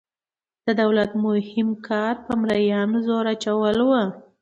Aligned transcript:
د 0.65 0.67
دولت 0.81 1.11
مهم 1.25 1.69
کار 1.87 2.13
په 2.25 2.31
مرئیانو 2.41 2.97
زور 3.07 3.25
اچول 3.33 3.77
وو. 3.87 4.03